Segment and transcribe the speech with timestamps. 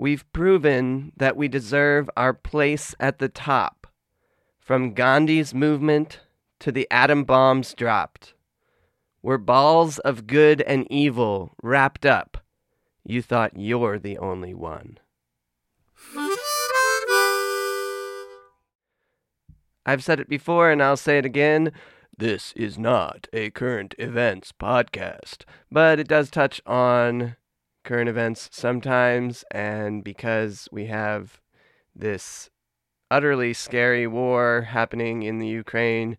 [0.00, 3.86] we've proven that we deserve our place at the top.
[4.58, 6.20] From Gandhi's movement
[6.60, 8.32] to the atom bombs dropped.
[9.22, 12.38] We're balls of good and evil wrapped up.
[13.04, 14.98] You thought you're the only one.
[19.84, 21.72] I've said it before and I'll say it again.
[22.16, 27.36] This is not a current events podcast, but it does touch on
[27.84, 31.40] current events sometimes, and because we have
[31.94, 32.50] this
[33.10, 36.16] utterly scary war happening in the Ukraine,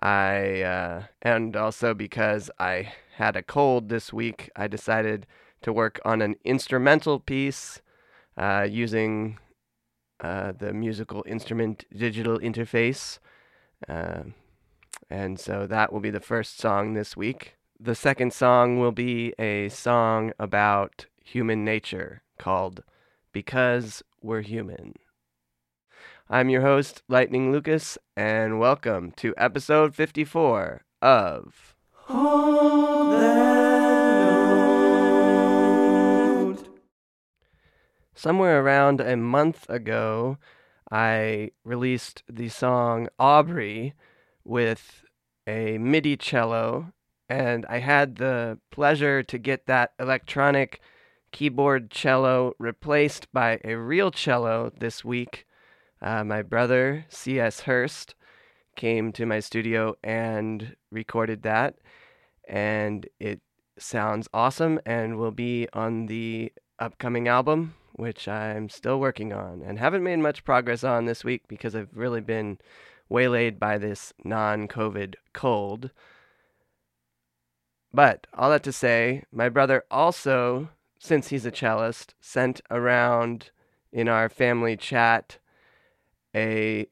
[0.00, 5.26] I uh, and also because I had a cold this week, I decided
[5.62, 7.80] to work on an instrumental piece
[8.36, 9.38] uh, using
[10.20, 13.18] uh, the musical instrument digital interface.
[13.88, 14.22] Uh,
[15.10, 17.56] and so that will be the first song this week.
[17.84, 22.84] The second song will be a song about human nature called
[23.32, 24.94] Because We're Human.
[26.30, 31.74] I'm your host, Lightning Lucas, and welcome to episode 54 of
[38.14, 40.38] Somewhere around a month ago,
[40.88, 43.94] I released the song Aubrey
[44.44, 45.02] with
[45.48, 46.92] a MIDI cello,
[47.28, 50.80] and I had the pleasure to get that electronic
[51.32, 55.46] keyboard cello replaced by a real cello this week.
[56.00, 57.60] Uh, my brother, C.S.
[57.60, 58.14] Hurst,
[58.76, 61.76] came to my studio and recorded that,
[62.48, 63.40] and it
[63.78, 69.78] sounds awesome and will be on the upcoming album, which I'm still working on and
[69.78, 72.58] haven't made much progress on this week because I've really been
[73.08, 75.90] waylaid by this non COVID cold.
[77.94, 83.50] But all that to say, my brother also, since he's a cellist, sent around
[83.92, 85.38] in our family chat
[86.34, 86.86] a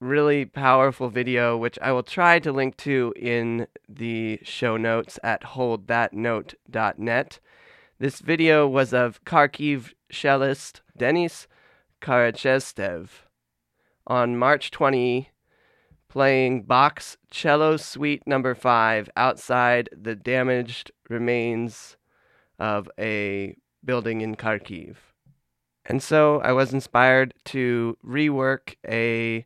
[0.00, 5.42] really powerful video, which I will try to link to in the show notes at
[5.42, 7.40] holdthatnote.net.
[7.98, 11.48] This video was of Kharkiv cellist Denis
[12.00, 13.08] Karachevtsev
[14.06, 15.30] on March 20
[16.16, 21.98] playing Bach's Cello Suite Number 5 outside the damaged remains
[22.58, 23.54] of a
[23.84, 24.96] building in Kharkiv.
[25.84, 29.44] And so I was inspired to rework a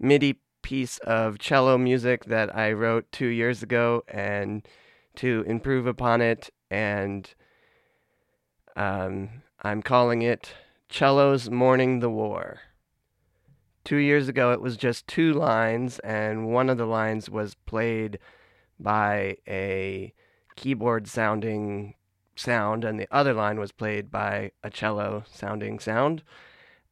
[0.00, 4.66] MIDI piece of cello music that I wrote two years ago and
[5.14, 6.50] to improve upon it.
[6.72, 7.32] And
[8.74, 10.54] um, I'm calling it
[10.88, 12.58] Cello's Mourning the War.
[13.84, 18.18] Two years ago, it was just two lines, and one of the lines was played
[18.78, 20.12] by a
[20.56, 21.94] keyboard sounding
[22.36, 26.22] sound, and the other line was played by a cello sounding sound.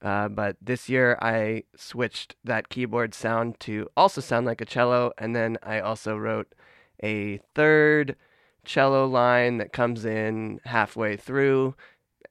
[0.01, 5.13] Uh, but this year I switched that keyboard sound to also sound like a cello,
[5.19, 6.55] and then I also wrote
[7.03, 8.17] a third
[8.65, 11.75] cello line that comes in halfway through,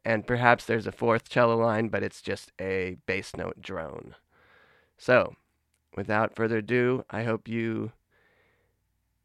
[0.05, 4.15] and perhaps there's a fourth cello line, but it's just a bass note drone.
[4.97, 5.35] So,
[5.95, 7.91] without further ado, I hope you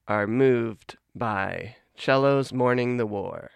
[0.07, 3.51] are moved by Cello's Mourning the War.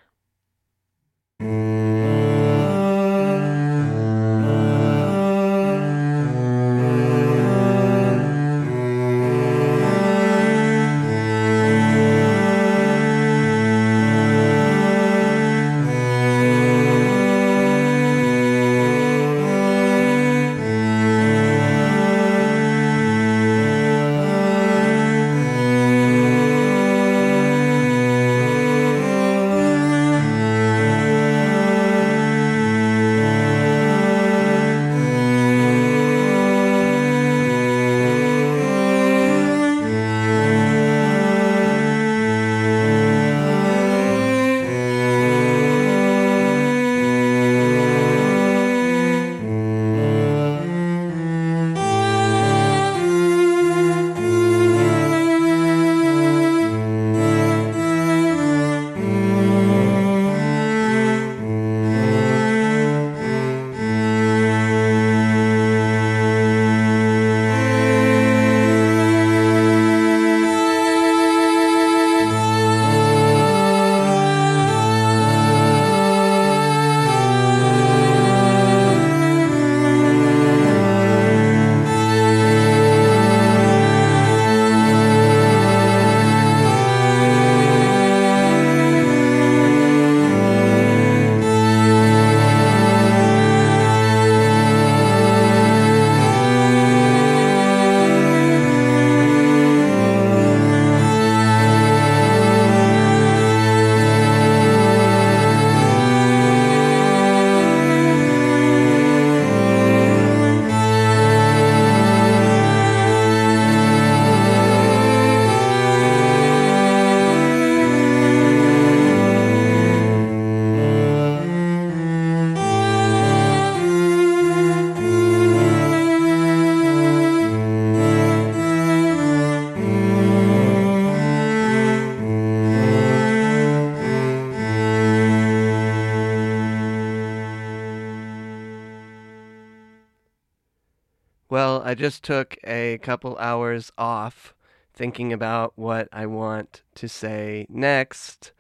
[141.86, 144.56] I just took a couple hours off
[144.92, 148.50] thinking about what I want to say next,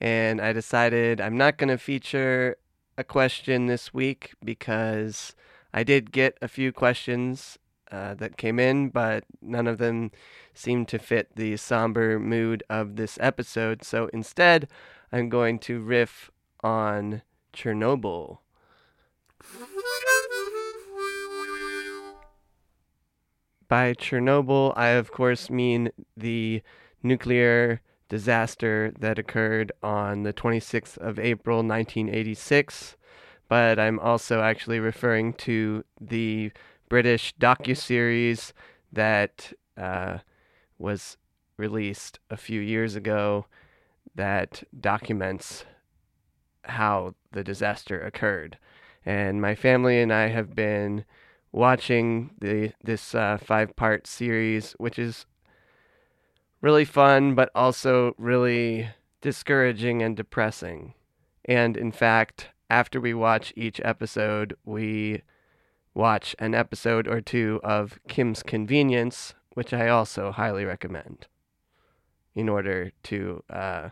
[0.00, 2.56] and I decided I'm not going to feature
[2.96, 5.34] a question this week because
[5.74, 7.58] I did get a few questions
[7.90, 10.12] uh, that came in, but none of them
[10.54, 13.82] seemed to fit the somber mood of this episode.
[13.82, 14.68] So instead,
[15.10, 16.30] I'm going to riff
[16.62, 17.22] on
[17.52, 18.38] Chernobyl.
[23.68, 26.62] By Chernobyl, I of course mean the
[27.02, 32.96] nuclear disaster that occurred on the 26th of April 1986,
[33.46, 36.50] but I'm also actually referring to the
[36.88, 38.54] British docu-series
[38.90, 40.18] that uh,
[40.78, 41.18] was
[41.58, 43.44] released a few years ago
[44.14, 45.66] that documents
[46.62, 48.56] how the disaster occurred.
[49.04, 51.04] And my family and I have been
[51.52, 55.26] watching the this uh, five part series, which is
[56.60, 58.88] really fun, but also really
[59.20, 60.94] discouraging and depressing.
[61.44, 65.22] And in fact, after we watch each episode, we
[65.94, 71.26] watch an episode or two of Kim's Convenience, which I also highly recommend
[72.34, 73.88] in order to uh,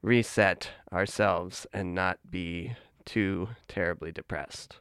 [0.00, 2.74] reset ourselves and not be
[3.04, 4.78] too terribly depressed.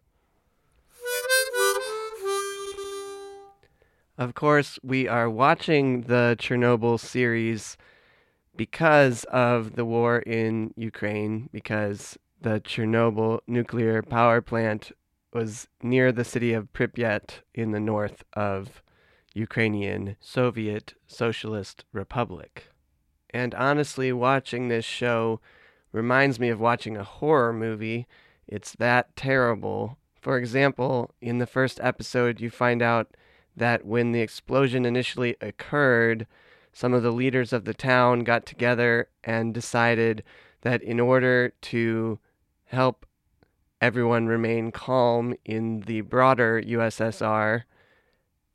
[4.21, 7.75] Of course, we are watching the Chernobyl series
[8.55, 14.91] because of the war in Ukraine, because the Chernobyl nuclear power plant
[15.33, 18.83] was near the city of Pripyat in the north of
[19.33, 22.65] Ukrainian Soviet Socialist Republic.
[23.31, 25.41] And honestly, watching this show
[25.91, 28.05] reminds me of watching a horror movie.
[28.47, 29.97] It's that terrible.
[30.21, 33.15] For example, in the first episode, you find out
[33.55, 36.27] that when the explosion initially occurred,
[36.73, 40.23] some of the leaders of the town got together and decided
[40.61, 42.19] that in order to
[42.65, 43.05] help
[43.81, 47.63] everyone remain calm in the broader USSR,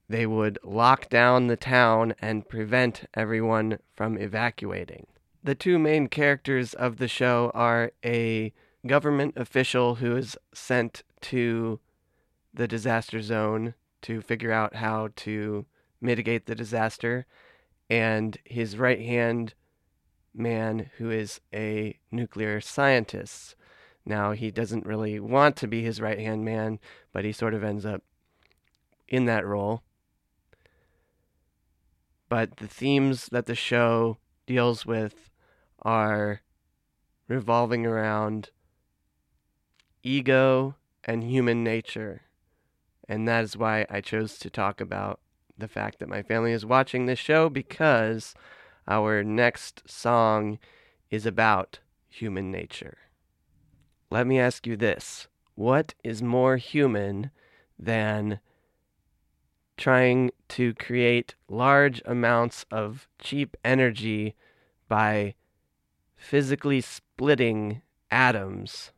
[0.08, 5.06] they would lock down the town and prevent everyone from evacuating.
[5.42, 8.52] The two main characters of the show are a
[8.86, 11.80] government official who is sent to
[12.54, 13.74] the disaster zone
[14.06, 15.66] to figure out how to
[16.00, 17.26] mitigate the disaster,
[17.90, 19.54] and his right hand
[20.32, 23.56] man who is a nuclear scientist.
[24.04, 26.78] Now, he doesn't really want to be his right hand man,
[27.12, 28.04] but he sort of ends up
[29.08, 29.82] in that role.
[32.28, 35.30] But the themes that the show deals with
[35.82, 36.42] are
[37.26, 38.50] revolving around
[40.04, 42.22] ego and human nature.
[43.08, 45.20] And that is why I chose to talk about
[45.56, 48.34] the fact that my family is watching this show because
[48.88, 50.58] our next song
[51.10, 52.98] is about human nature.
[54.10, 57.30] Let me ask you this What is more human
[57.78, 58.40] than
[59.76, 64.34] trying to create large amounts of cheap energy
[64.88, 65.34] by
[66.16, 68.92] physically splitting atoms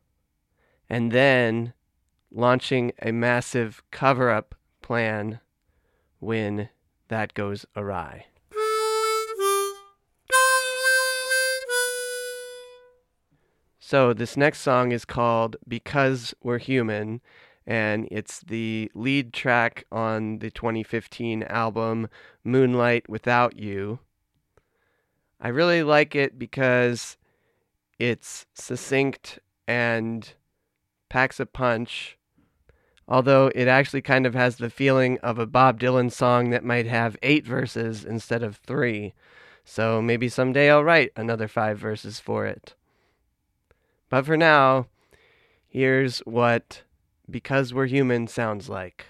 [0.89, 1.73] and then
[2.31, 5.41] launching a massive cover up plan
[6.19, 6.69] when
[7.09, 8.27] that goes awry.
[13.81, 17.23] So, this next song is called Because We're Human,
[17.67, 22.09] and it's the lead track on the 2015 album
[22.45, 24.01] Moonlight Without You.
[25.41, 27.17] I really like it because
[27.99, 30.35] it's succinct and
[31.09, 32.18] packs a punch,
[33.09, 36.87] although it actually kind of has the feeling of a Bob Dylan song that might
[36.87, 39.15] have eight verses instead of three.
[39.65, 42.75] So maybe someday I'll write another five verses for it.
[44.11, 44.87] But for now,
[45.69, 46.83] here's what
[47.29, 49.07] Because We're Human sounds like.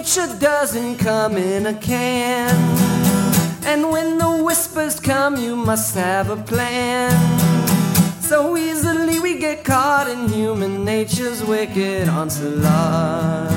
[0.00, 2.48] Nature doesn't come in a can.
[3.66, 7.10] And when the whispers come, you must have a plan.
[8.22, 13.52] So easily we get caught in human nature's wicked onslaught.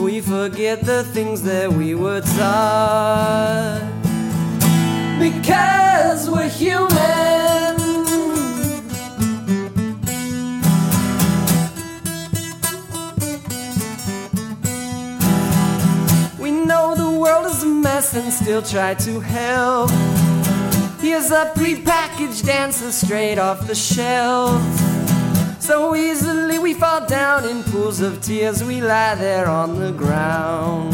[0.00, 3.80] We forget the things that we were taught.
[5.20, 7.37] Because we're human.
[18.18, 19.90] And still try to help.
[21.00, 24.60] Here's a prepackaged answer straight off the shelf.
[25.60, 30.92] So easily we fall down in pools of tears, we lie there on the ground.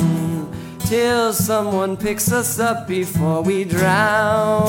[0.81, 4.69] Till someone picks us up before we drown.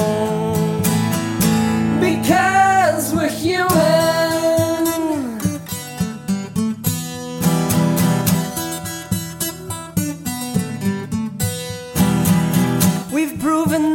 [2.00, 4.05] Because we're human.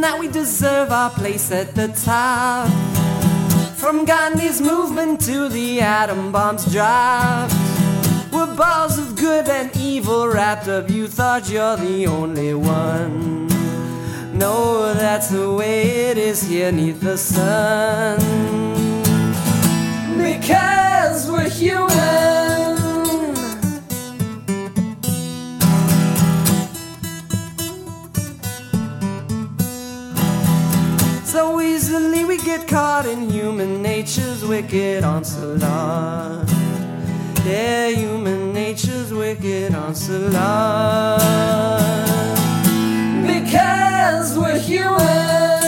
[0.01, 2.69] Proven that we deserve our place at the top.
[3.77, 7.53] From Gandhi's movement to the atom bomb's dropped.
[8.31, 10.89] We're balls of good and evil wrapped up.
[10.89, 13.47] You thought you're the only one.
[14.37, 18.17] No, that's the way it is here neath the sun.
[20.17, 21.90] Because we're human.
[32.57, 36.49] Get caught in human nature's wicked onslaught.
[37.45, 41.21] Yeah, human nature's wicked onslaught.
[43.25, 45.60] Because we're human.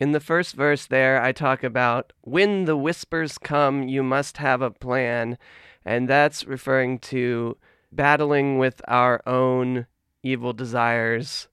[0.00, 4.62] In the first verse, there, I talk about when the whispers come, you must have
[4.62, 5.36] a plan.
[5.84, 7.58] And that's referring to
[7.92, 9.86] battling with our own
[10.22, 11.48] evil desires,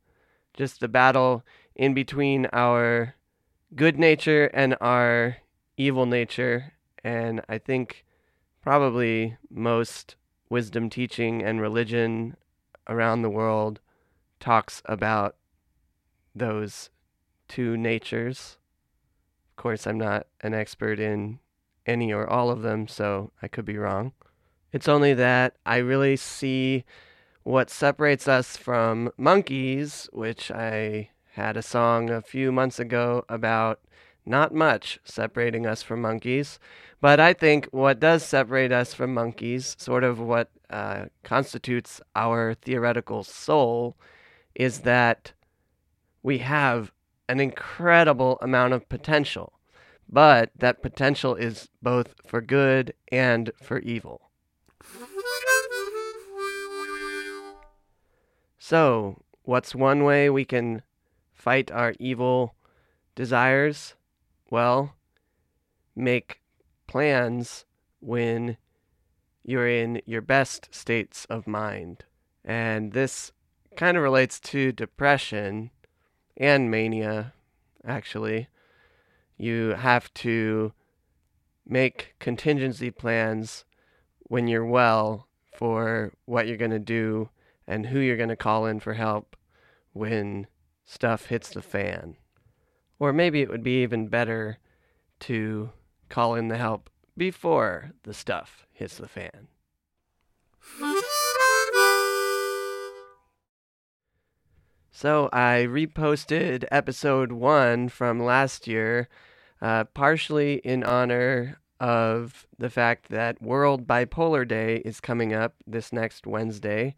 [0.54, 1.44] just the battle
[1.76, 3.16] in between our
[3.76, 5.38] good nature and our
[5.76, 6.72] evil nature.
[7.04, 8.06] And I think
[8.62, 10.16] probably most
[10.50, 12.38] wisdom teaching and religion
[12.88, 13.82] around the world
[14.40, 15.36] talks about
[16.34, 16.90] those
[17.48, 18.58] two natures.
[19.52, 21.40] Of course, I'm not an expert in
[21.86, 24.14] any or all of them, so I could be wrong.
[24.72, 26.84] It's only that I really see
[27.44, 33.80] what separates us from monkeys, which I had a song a few months ago about
[34.26, 36.60] not much separating us from monkeys.
[37.00, 42.54] But I think what does separate us from monkeys, sort of what uh, constitutes our
[42.56, 43.96] theoretical soul,
[44.54, 45.32] is that
[46.24, 46.92] we have
[47.30, 49.54] an incredible amount of potential,
[50.10, 54.22] but that potential is both for good and for evil.
[58.58, 60.82] So, what's one way we can
[61.34, 62.56] fight our evil
[63.16, 63.96] desires?
[64.50, 64.96] Well,
[65.96, 66.42] make
[66.88, 67.66] plans
[68.00, 68.58] when
[69.44, 72.04] you're in your best states of mind.
[72.44, 73.32] And this
[73.76, 75.72] kind of relates to depression
[76.38, 77.34] and mania,
[77.86, 78.48] actually.
[79.38, 80.74] You have to
[81.66, 83.66] make contingency plans
[84.20, 87.30] when you're well for what you're going to do
[87.68, 89.36] and who you're going to call in for help
[89.94, 90.48] when
[90.86, 92.16] stuff hits the fan.
[93.00, 94.58] Or maybe it would be even better
[95.22, 95.72] to
[96.10, 99.48] call in the help before the stuff hits the fan.
[105.00, 109.10] So I reposted episode one from last year,
[109.62, 115.94] uh, partially in honor of the fact that World Bipolar Day is coming up this
[115.94, 116.96] next Wednesday.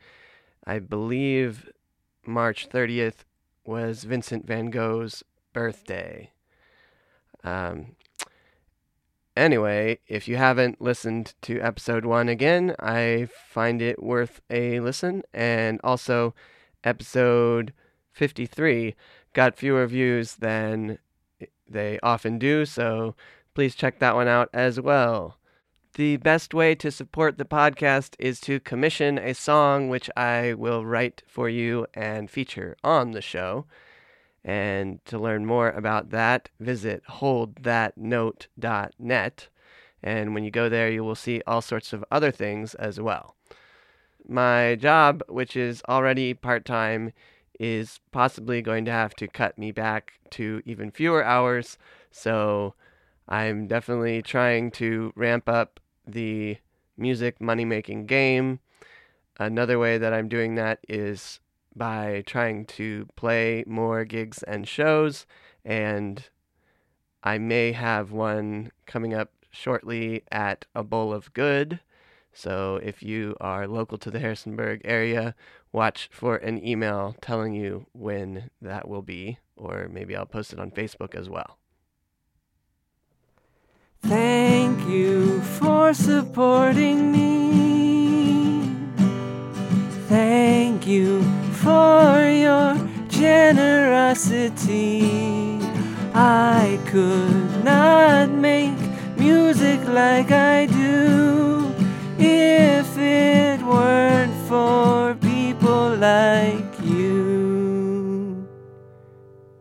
[0.65, 1.69] I believe
[2.25, 3.25] March 30th
[3.65, 6.31] was Vincent van Gogh's birthday.
[7.43, 7.97] Um,
[9.35, 15.21] anyway, if you haven't listened to episode one again, I find it worth a listen.
[15.33, 16.33] And also,
[16.85, 17.73] episode
[18.19, 18.95] 53
[19.33, 20.99] got fewer views than
[21.69, 23.15] they often do, so
[23.53, 25.37] please check that one out as well.
[25.93, 30.85] The best way to support the podcast is to commission a song which I will
[30.85, 33.67] write for you and feature on the show.
[34.43, 39.47] And to learn more about that, visit holdthatnote.net.
[40.03, 43.37] And when you go there, you will see all sorts of other things as well.
[44.27, 47.13] My job, which is already part time,
[47.59, 51.77] is possibly going to have to cut me back to even fewer hours.
[52.09, 52.73] So
[53.27, 56.57] I'm definitely trying to ramp up the
[56.97, 58.59] music money making game.
[59.37, 61.39] Another way that I'm doing that is
[61.75, 65.25] by trying to play more gigs and shows,
[65.63, 66.29] and
[67.23, 71.79] I may have one coming up shortly at A Bowl of Good.
[72.33, 75.35] So if you are local to the Harrisonburg area,
[75.71, 80.59] watch for an email telling you when that will be, or maybe I'll post it
[80.59, 81.57] on Facebook as well.
[84.01, 88.71] Thank you for supporting me.
[90.07, 91.21] Thank you
[91.53, 92.75] for your
[93.09, 94.39] generosity.
[96.13, 98.77] I could not make
[99.17, 101.71] music like I do
[102.17, 105.13] if it weren't for
[105.99, 108.47] like you.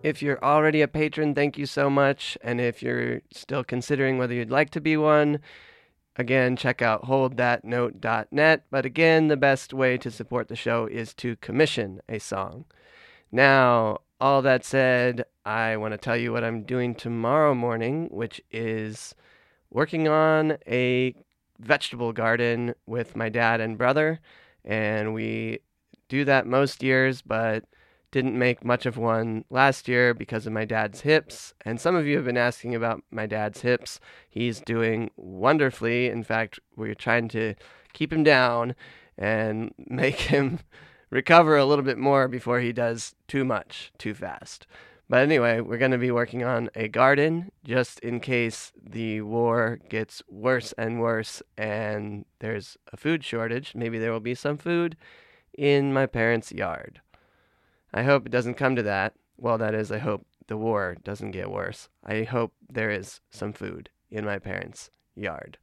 [0.04, 2.38] If you're already a patron, thank you so much.
[2.40, 5.40] And if you're still considering whether you'd like to be one,
[6.14, 8.64] again, check out holdthatnote.net.
[8.71, 12.66] But again, the best way to support the show is to commission a song.
[13.33, 18.40] Now, all that said, I want to tell you what I'm doing tomorrow morning, which
[18.52, 19.14] is
[19.71, 21.14] working on a
[21.59, 24.21] vegetable garden with my dad and brother.
[24.64, 25.61] And we
[26.09, 27.65] do that most years, but
[28.11, 31.53] didn't make much of one last year because of my dad's hips.
[31.65, 34.00] And some of you have been asking about my dad's hips.
[34.29, 36.07] He's doing wonderfully.
[36.07, 37.55] In fact, we're trying to
[37.93, 38.75] keep him down
[39.19, 40.61] and make him
[41.11, 44.66] recover a little bit more before he does too much too fast.
[45.11, 49.81] But anyway, we're going to be working on a garden just in case the war
[49.88, 53.75] gets worse and worse and there's a food shortage.
[53.75, 54.97] Maybe there will be some food
[55.59, 57.01] in my parents' yard.
[57.92, 59.14] I hope it doesn't come to that.
[59.37, 61.88] Well, that is, I hope the war doesn't get worse.
[62.05, 65.59] I hope there is some food in my parents' yard.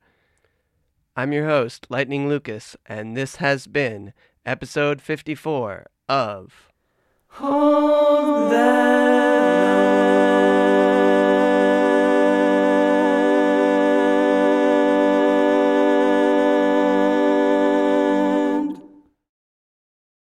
[1.16, 4.14] I'm your host, Lightning Lucas, and this has been
[4.46, 6.72] episode 54 of
[7.30, 8.52] Hold